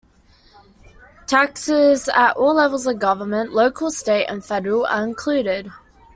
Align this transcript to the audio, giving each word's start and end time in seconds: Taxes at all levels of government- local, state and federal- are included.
Taxes 1.27 2.09
at 2.15 2.35
all 2.35 2.55
levels 2.55 2.87
of 2.87 2.97
government- 2.97 3.53
local, 3.53 3.91
state 3.91 4.25
and 4.25 4.43
federal- 4.43 4.83
are 4.87 5.03
included. 5.03 5.71